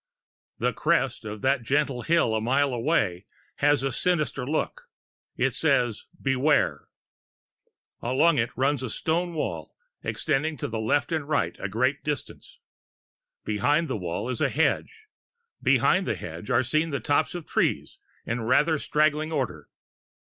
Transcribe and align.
The 0.57 0.73
crest 0.73 1.25
of 1.25 1.41
that 1.43 1.61
gentle 1.61 2.01
hill 2.01 2.33
a 2.33 2.41
mile 2.41 2.73
away 2.73 3.27
has 3.57 3.83
a 3.83 3.91
sinister 3.91 4.47
look; 4.47 4.89
it 5.37 5.51
says, 5.51 6.07
Beware! 6.19 6.87
Along 8.01 8.39
it 8.39 8.49
runs 8.57 8.81
a 8.81 8.89
stone 8.89 9.35
wall 9.35 9.75
extending 10.03 10.57
to 10.57 10.67
left 10.67 11.11
and 11.11 11.29
right 11.29 11.55
a 11.59 11.69
great 11.69 12.03
distance. 12.03 12.57
Behind 13.45 13.87
the 13.87 13.95
wall 13.95 14.27
is 14.27 14.41
a 14.41 14.49
hedge; 14.49 15.05
behind 15.61 16.07
the 16.07 16.15
hedge 16.15 16.49
are 16.49 16.63
seen 16.63 16.89
the 16.89 16.99
tops 16.99 17.35
of 17.35 17.45
trees 17.45 17.99
in 18.25 18.41
rather 18.41 18.79
straggling 18.79 19.31
order. 19.31 19.69